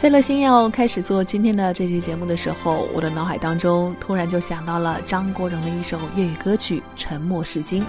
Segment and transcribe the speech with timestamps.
[0.00, 7.82] 在乐心要开始做今天的这期节目的时候，我的脑海当中突然就想到了张国荣的一首粤语歌曲《沉默是金》。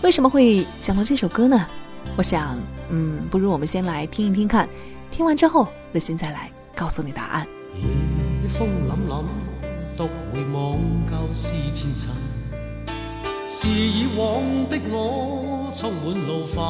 [0.00, 1.66] 为什么会想到这首歌呢？
[2.16, 2.56] 我想，
[2.88, 4.68] 嗯，不如我们先来听一听看，
[5.10, 7.44] 听完之后，乐心再来告诉你答案。
[7.82, 9.24] 夜风凛凛，
[9.96, 12.12] 独回望旧事前尘，
[13.48, 14.40] 是以往
[14.70, 16.62] 的我充满怒愤，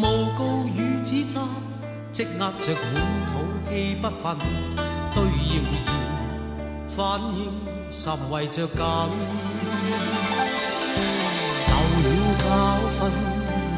[0.00, 1.40] 诬告与指责。
[2.12, 2.94] 积压着满
[3.26, 3.32] 肚
[3.68, 4.36] 气不愤，
[5.14, 5.28] 对谣
[5.86, 5.88] 言
[6.96, 6.98] 反
[7.36, 7.38] 应
[7.90, 8.76] 甚为着紧。
[11.54, 12.06] 受了
[12.38, 12.44] 教
[12.98, 12.98] 训，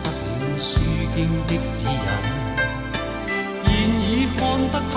[0.02, 0.06] 得
[0.40, 0.68] 了书
[1.14, 1.90] 经的指引，
[3.66, 3.68] 现
[4.00, 4.40] 已看
[4.70, 4.94] 得透，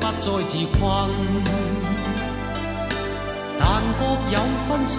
[0.00, 0.80] 不再自困。
[3.60, 3.62] 但
[3.98, 4.00] 各
[4.32, 4.34] 有
[4.66, 4.94] 分数，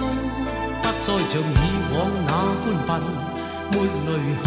[0.82, 1.44] 不再像以
[1.92, 1.96] 往
[2.26, 2.30] 那
[2.86, 3.02] 般笨，
[3.72, 3.74] 没
[4.06, 4.08] 泪
[4.44, 4.46] 痕。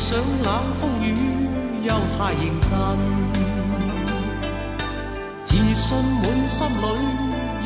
[0.00, 0.48] 上冷
[0.80, 1.14] 风雨
[1.82, 2.70] 又太认真，
[5.44, 6.72] 自信满心里，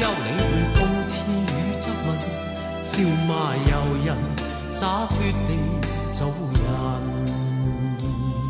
[0.01, 0.43] 休理会
[0.75, 1.47] 讽刺与
[1.81, 2.07] 质问，
[2.83, 2.93] 笑
[3.29, 3.73] 骂由
[4.05, 4.09] 人，
[4.73, 5.51] 洒脱地
[6.13, 6.61] 做人。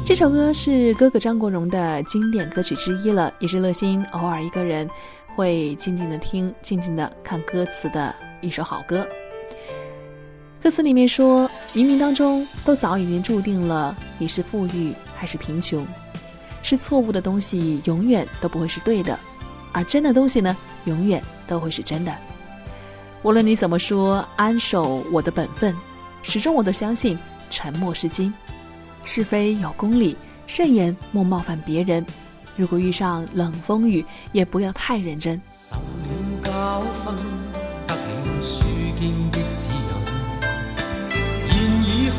[0.06, 4.88] 这首歌是哥哥张国荣的经典歌曲之一了，也是乐心偶尔一个人
[5.36, 9.06] 会静静的听、静静的看歌词的一首好歌。
[10.64, 15.86] 歌词里面说，冥冥当中都早已经注定了你是富裕还是贫穷，
[16.62, 19.18] 是错误的东西永远都不会是对的，
[19.72, 22.10] 而真的东西呢，永远都会是真的。
[23.22, 25.76] 无论你怎么说，安守我的本分，
[26.22, 27.18] 始终我都相信
[27.50, 28.32] 沉默是金，
[29.04, 30.16] 是非有公理，
[30.46, 32.02] 慎言莫冒犯别人。
[32.56, 35.38] 如果遇上冷风雨，也不要太认真。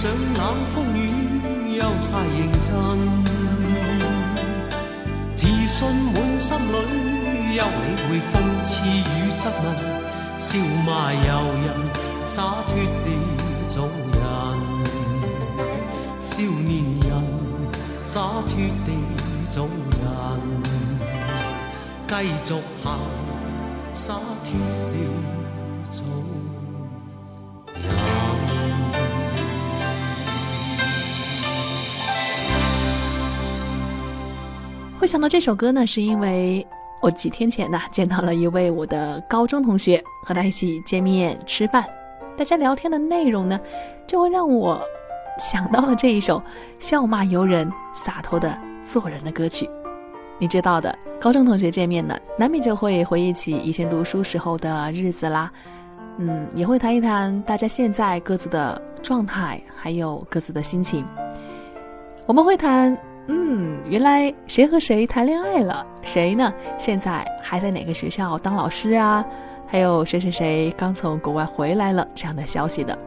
[0.00, 0.40] 上冷
[0.74, 1.04] 风雨，
[1.76, 2.72] 又太认真，
[5.36, 5.76] 自信
[6.14, 6.74] 满心里，
[7.54, 7.68] 休理
[8.08, 8.32] 会讽
[8.64, 8.96] 刺与
[9.36, 9.62] 质问，
[10.38, 11.20] 笑骂由
[11.52, 11.68] 人，
[12.24, 12.72] 洒脱
[13.04, 13.06] 地
[13.68, 13.74] 做
[14.14, 14.18] 人，
[16.18, 16.72] 少年
[17.06, 17.10] 人。
[18.02, 18.56] 洒脱
[18.86, 18.88] 地
[19.50, 20.00] 做人，
[22.08, 22.12] 继
[22.42, 22.86] 续行，
[23.92, 24.48] 洒脱
[24.90, 24.94] 地
[25.92, 26.59] 做人。
[35.00, 36.66] 会想到这首歌呢，是因为
[37.00, 41.82] 我几天前呢见到了一位我的高中同学，和他一起见面吃饭，
[42.36, 43.58] 大家聊天的内容呢，
[44.06, 44.78] 就会让我。
[45.38, 46.42] 想到了这一首
[46.78, 49.66] 笑骂由人、洒脱的做人的歌曲，
[50.38, 55.50] 你知道的，高中同学见面呢，难免就会回忆起以前读书时候的日子啦，
[56.18, 61.06] 嗯，也会谈一谈大家现在各自的状态，还有各自的心情。
[62.26, 62.94] 我们会谈，
[63.26, 66.52] 嗯，原来谁和谁谈恋爱了，谁呢？
[66.76, 69.24] 现在还在哪个学校当老师啊？
[69.66, 72.98] 还有谁谁谁刚从国外回来了这样的消息的。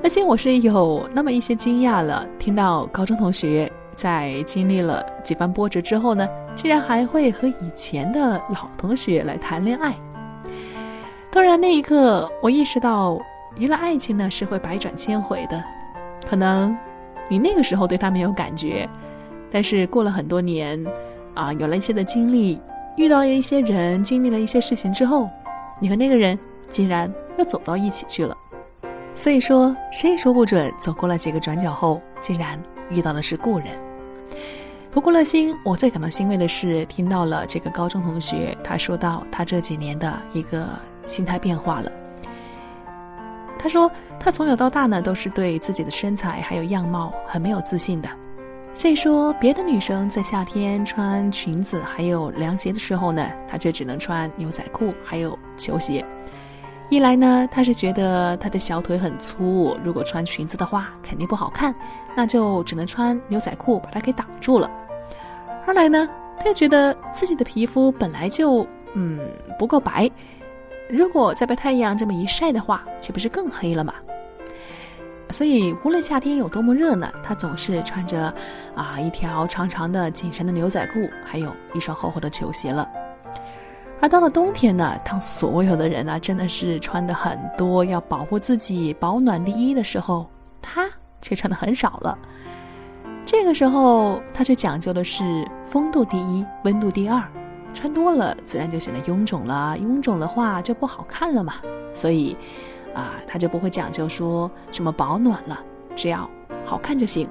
[0.00, 9.94] 那些我是有那么一些惊讶了，听到高中同学在经历了几番波折之后呢，竟然还会和以前的老同学来谈恋爱。
[11.32, 13.18] 突然那一刻，我意识到，
[13.56, 15.64] 原来爱情呢是会百转千回的。
[16.28, 16.76] 可能
[17.28, 18.88] 你那个时候对他没有感觉，
[19.50, 20.84] 但是过了很多年，
[21.34, 22.60] 啊，有了一些的经历，
[22.96, 25.28] 遇到了一些人，经历了一些事情之后，
[25.80, 26.38] 你和那个人
[26.70, 28.36] 竟然又走到一起去了。
[29.14, 32.60] 所以说，谁也说不准，走过了几个转角后，竟然
[32.90, 33.68] 遇到的是故人。
[34.90, 40.68] 不过乐心，我最感到欣慰的是，听到了这个高中同学他说到他这几年的一个
[41.04, 41.90] 心态变化了。
[43.58, 48.08] 他说，他从小到大呢，都是对自己的身材还有样貌很没有自信的。
[48.76, 56.04] 所以说，别的女生在夏天穿裙子还有凉鞋的时候呢，她却只能穿牛仔裤还有球鞋。
[56.90, 61.72] 一来呢，她是觉得她的小腿很粗，如果穿裙子的话肯定不好看，
[62.16, 64.68] 那就只能穿牛仔裤把它给挡住了。
[65.66, 69.20] 二来呢，她又觉得自己的皮肤本来就嗯
[69.56, 70.10] 不够白，
[70.90, 73.94] 如果再被太阳这么一晒的话，岂不是更黑了吗？
[75.34, 78.32] 所以，无论夏天有多么热呢，她总是穿着
[78.76, 82.88] 啊一条长长的紧身的牛仔裤，还有一双厚厚的球鞋了。
[84.00, 90.30] 而到了冬天呢，当所有的人呢真的是穿的很多，要保护自己、保暖第一的时候，
[90.62, 90.88] 她
[91.20, 92.16] 却穿的很少了。
[93.26, 97.20] 这个时候，她却讲究的是风度第一，温度第二。
[97.74, 101.54] 穿多了，自然就显得臃肿了，臃肿的话就不好看了嘛。
[101.92, 102.36] 所以。
[102.94, 105.58] 啊，他就不会讲究说什么保暖了，
[105.94, 106.28] 只要
[106.64, 107.28] 好看就行。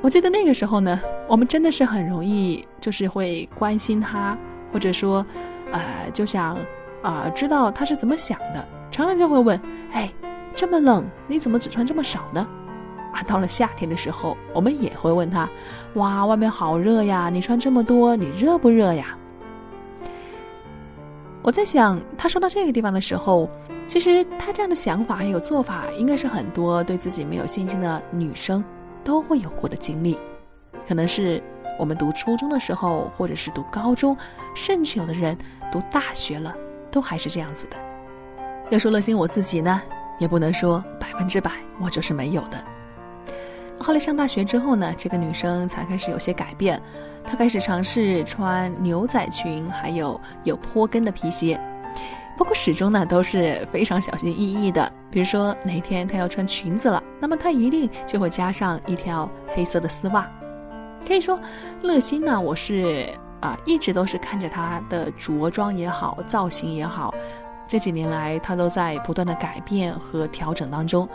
[0.00, 4.36] 我记得那个时候呢，我们真的是很容易，就是会关心他，
[4.72, 5.24] 或者说，
[5.72, 6.58] 呃，就想
[7.02, 8.64] 啊，知道他是怎么想的。
[8.90, 9.60] 常常就会问，
[9.92, 10.12] 哎，
[10.54, 12.46] 这么冷，你怎么只穿这么少呢？
[13.12, 15.48] 啊，到了夏天的时候，我们也会问他，
[15.94, 19.16] 哇，外面好热呀，你穿这么多，你热不热呀？
[21.44, 23.48] 我在想，他说到这个地方的时候。
[23.86, 28.64] 其实他这样的想法还有做法，应该是很多对自己没有信心的女生
[29.04, 30.18] 都会有过的经历。
[30.88, 31.42] 可能是
[31.78, 34.16] 我们读初中的时候，或者是读高中，
[34.54, 35.36] 甚至有的人
[35.70, 36.54] 读大学了，
[36.90, 37.76] 都还是这样子的。
[38.70, 39.82] 要说乐心我自己呢，
[40.18, 42.56] 也不能说百分之百我就是没有的。
[43.78, 46.80] 后来上大学之后呢，这个女生才开始有些改变，
[47.24, 51.60] 她开始尝试穿牛仔裙，还有有坡跟的皮鞋。
[52.36, 54.90] 不过始终呢都是非常小心翼翼的。
[55.10, 60.26] 比如说哪天她要穿裙子了，那么她一定就会加上一条黑色的丝袜。
[61.06, 61.38] 可以说，
[61.82, 63.08] 乐心呢，我是
[63.40, 67.14] 啊一直都是看着她的着装也好，造型也好，
[67.68, 71.08] 这几年来她都在不断的改变和调整当中。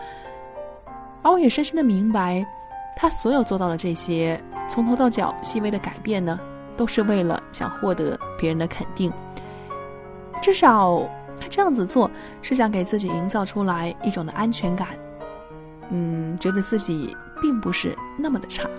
[1.22, 2.46] 而我也深深的明白，
[2.96, 6.40] 他所有做到的这些从头到脚细微的改变呢，
[6.78, 9.12] 都是为了想获得别人的肯定。
[10.42, 11.02] 至少
[11.40, 12.10] 他这样子做
[12.42, 14.88] 是想给自己营造出来一种的安全感，
[15.90, 18.70] 嗯，觉得自己并不是那么的差。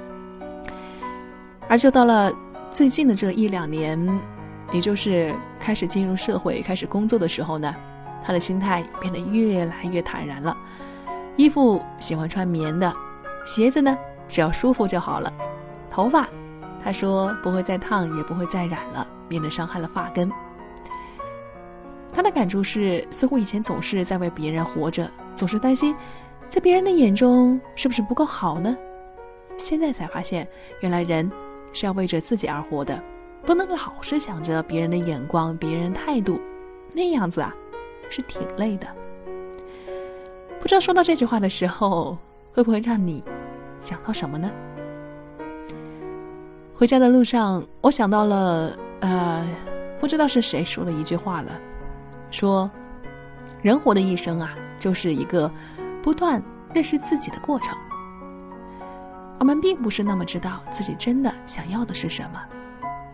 [1.69, 2.33] 而就到了
[2.71, 3.99] 最近的这一两年，
[4.73, 7.75] 也就是开始进入社会、开始工作的时候呢，
[8.25, 10.57] 他的心态变得越来越坦然了。
[11.37, 12.95] 衣服喜欢穿棉的，
[13.47, 13.97] 鞋子呢
[14.29, 15.33] 只要舒服就好了。
[15.91, 16.29] 头发，
[16.83, 20.31] 他说不会再烫，也不会再染了，免得伤害了发根。
[22.13, 25.95] 他的感触是，似乎以前总是在为别人活着，总是担心，
[26.49, 28.77] 在别人的眼中是不是不够好呢？
[29.57, 30.47] 现在才发现，
[30.81, 31.31] 原来人
[31.73, 33.03] 是要为着自己而活的，
[33.45, 36.41] 不能老是想着别人的眼光、别人态度，
[36.93, 37.55] 那样子啊，
[38.11, 38.87] 是挺累的。
[40.71, 42.17] 不知道说到这句话的时候，
[42.53, 43.25] 会不会让你
[43.81, 44.49] 想到什么呢？
[46.77, 49.45] 回家的路上，我想到了，呃，
[49.99, 51.51] 不知道是谁说了一句话了。
[52.31, 52.71] 说，
[53.63, 55.51] 人活的一生啊，就是一个
[56.01, 56.41] 不断
[56.73, 57.77] 认识自己的过程。
[59.41, 62.41] 我们并不是那么知道自己真的想要的是什么，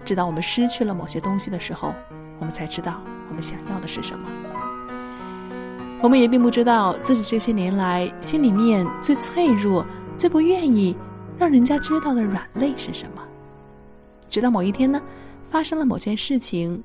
[0.05, 1.95] 直到我们失去了某些东西的时候，
[2.39, 4.29] 我们才知道我们想要的是什么。
[6.03, 9.85] 我们也并不知道自己这些年来心里面最脆弱、
[10.17, 10.97] 最不愿意
[11.39, 13.23] 让人家知道的软肋是什么，
[14.29, 15.01] 直到某一天呢，
[15.51, 16.83] 发生了某件事情。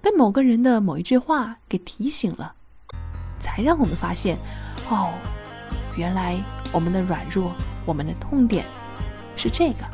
[0.00, 2.54] 被某个人的某一句话给提醒了，
[3.40, 4.36] 才让我们发现，
[4.88, 5.12] 哦，
[5.96, 6.38] 原来
[6.72, 7.50] 我们的软弱，
[7.84, 8.64] 我们的痛点
[9.34, 9.84] 是这个。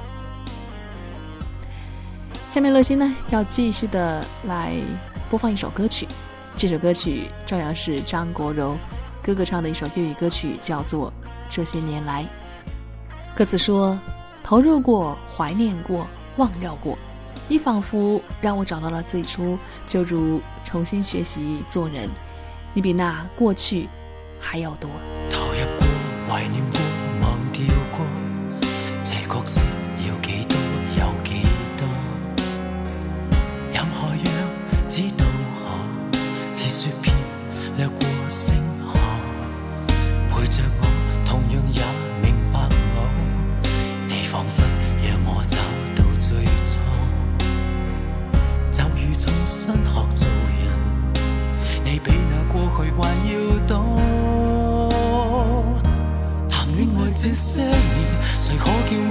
[2.50, 4.76] 下面乐心呢要继续的来
[5.30, 6.06] 播放一首歌曲，
[6.56, 8.78] 这首歌曲照样是张国荣
[9.22, 11.12] 哥哥唱的一首粤语歌曲，叫做
[11.50, 12.22] 《这些年来》。
[13.36, 13.98] 歌词说：
[14.42, 16.06] 投入过，怀念过，
[16.36, 16.96] 忘掉过。
[17.48, 22.08] 你仿佛让我找到了最初，就如重新学习做人。
[22.72, 23.88] 你比那过去
[24.38, 24.88] 还要多。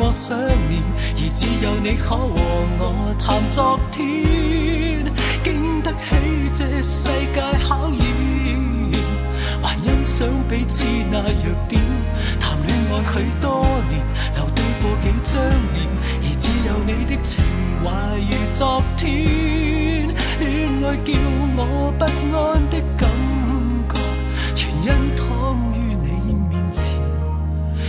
[0.06, 0.84] 我想念，
[1.16, 2.28] 而只有你可和
[2.78, 5.06] 我谈昨天，
[5.42, 8.04] 经得起这世界考验，
[9.62, 11.82] 还欣赏彼此那弱点。
[12.38, 14.04] 谈恋爱许多年，
[14.36, 15.40] 留低过几张
[15.72, 15.88] 脸，
[16.20, 17.42] 而只有你的情
[17.82, 17.88] 怀
[18.20, 20.14] 如昨天。
[20.42, 21.14] 恋爱叫
[21.56, 22.04] 我不
[22.36, 23.10] 安的感
[23.88, 23.96] 觉，
[24.54, 25.24] 全因躺
[25.72, 26.92] 于你面前，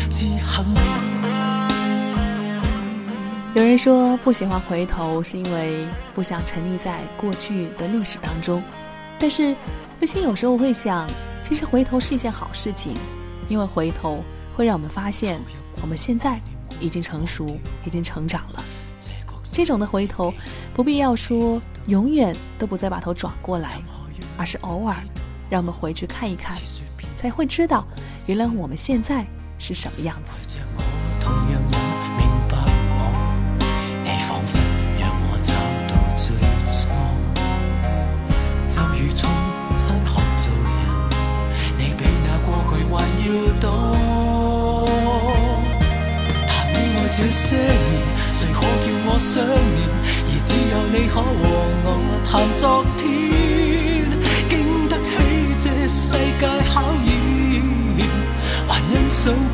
[0.08, 0.93] 自幸。
[3.54, 8.60] 有人说不喜欢回头，是因为不想沉溺在过去的历史当中。
[9.16, 9.54] 但是，
[10.00, 11.08] 瑞心有时候会想，
[11.40, 12.94] 其实回头是一件好事情，
[13.48, 14.24] 因为回头
[14.56, 15.40] 会让我们发现，
[15.80, 16.40] 我们现在
[16.80, 17.46] 已经成熟，
[17.86, 18.64] 已经成长了。
[19.52, 20.34] 这种的回头，
[20.74, 23.80] 不必要说永远都不再把头转过来，
[24.36, 24.96] 而是偶尔
[25.48, 26.58] 让我们回去看一看，
[27.14, 27.86] 才会知道，
[28.26, 29.24] 原来我们现在
[29.60, 30.40] 是什么样子。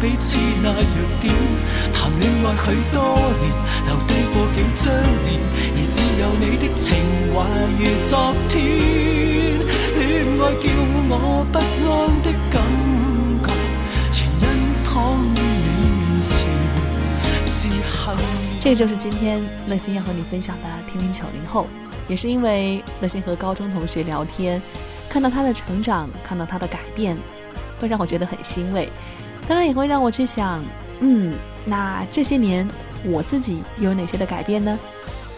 [0.01, 0.81] 彼此那弱
[1.21, 1.35] 点。
[1.93, 2.97] 谈恋爱许多
[3.39, 3.53] 年，
[3.85, 4.89] 留低过几张
[5.27, 5.39] 脸，
[5.77, 6.89] 而只有你的情
[7.35, 7.37] 怀
[7.77, 8.57] 如昨天。
[9.99, 10.01] 恋
[10.41, 10.65] 爱叫
[11.11, 11.13] 我
[11.53, 11.93] 不安
[12.23, 12.57] 的感
[13.45, 13.53] 觉，
[14.11, 14.43] 全因
[14.83, 14.89] 躺
[15.21, 15.69] 于你
[16.01, 16.33] 面前，
[17.53, 18.17] 自幸。
[18.59, 21.65] 这就是今天乐心要和你分享的《听听九零后》，
[22.09, 24.63] 也是因为乐心和高中同学聊天，
[25.11, 27.19] 看到他的成长，看到他的改变，
[27.79, 28.91] 会让我觉得很欣慰。
[29.51, 30.65] 当然也会让我去想，
[31.01, 32.65] 嗯，那这些年
[33.05, 34.79] 我自己有哪些的改变呢？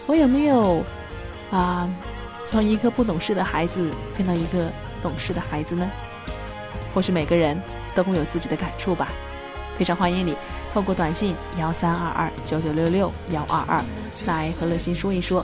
[0.05, 0.85] 我有没有
[1.49, 1.89] 啊，
[2.45, 5.89] 从一个不懂事的孩子变到一个懂事的孩子呢？
[6.93, 7.59] 或许每个人
[7.95, 9.07] 都会有自己的感触吧。
[9.79, 10.35] 非常欢迎你。
[10.71, 13.83] 透过短信幺三二二九九六六幺二二
[14.27, 15.43] 来和乐心说一说，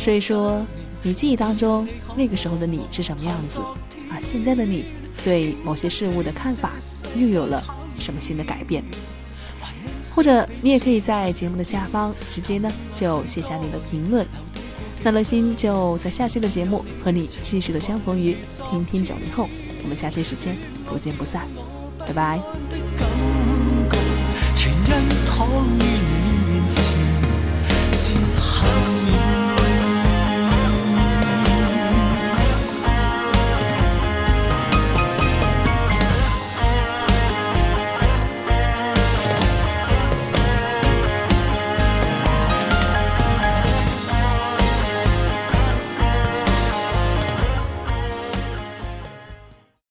[0.00, 0.60] 说一说
[1.02, 3.60] 你记忆当中那个时候的你是什么样子，
[4.12, 4.86] 而现在的你
[5.22, 6.72] 对某些事物的看法
[7.16, 7.62] 又有了
[8.02, 8.84] 什么新的改变？
[10.14, 14.26] 或者你也可以在节目的下方直接呢就写下你的评论，
[15.02, 18.36] 那乐心就在下期的节目和你继续的相逢于
[18.70, 19.48] 听听九零后，
[19.82, 20.54] 我们下期时间
[20.84, 21.46] 不见不散，
[22.06, 22.40] 拜拜。
[24.54, 25.31] 躺于